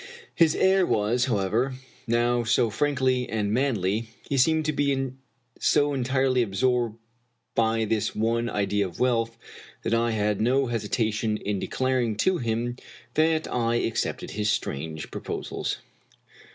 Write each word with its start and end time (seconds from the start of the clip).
His 0.33 0.55
air 0.55 0.83
was, 0.83 1.25
however, 1.25 1.75
now 2.07 2.43
so 2.43 2.71
frank 2.71 2.99
and 3.01 3.53
manly, 3.53 4.07
he 4.27 4.35
seemed 4.35 4.65
to 4.65 4.73
be 4.73 5.11
so 5.59 5.93
entirely 5.93 6.41
absorbed 6.41 6.97
by 7.53 7.85
his 7.85 8.15
one 8.15 8.49
idea 8.49 8.87
of 8.87 8.99
wealth, 8.99 9.37
that 9.83 9.93
I 9.93 10.09
had 10.09 10.41
no 10.41 10.65
hesitation 10.65 11.37
in 11.37 11.59
de 11.59 11.67
claring 11.67 12.15
to 12.17 12.39
him 12.39 12.77
that 13.13 13.47
I 13.47 13.75
accepted 13.75 14.31
his 14.31 14.49
strange 14.49 15.11
proposals. 15.11 15.77